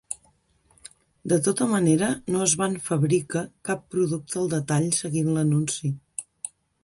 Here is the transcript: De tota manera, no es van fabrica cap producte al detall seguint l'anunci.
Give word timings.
De 1.33 1.37
tota 1.47 1.67
manera, 1.73 2.07
no 2.35 2.41
es 2.45 2.55
van 2.63 2.79
fabrica 2.87 3.43
cap 3.69 3.85
producte 3.95 4.41
al 4.43 4.51
detall 4.57 4.89
seguint 5.03 5.29
l'anunci. 5.35 5.93